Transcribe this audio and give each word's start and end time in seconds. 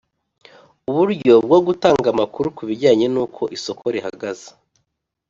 uburyo 0.89 1.33
bwo 1.45 1.59
gutanga 1.67 2.07
amakuru 2.13 2.47
ku 2.57 2.61
bijyanye 2.69 3.05
n'uko 3.13 3.41
isoko 3.55 3.83
rihagaze 3.95 4.47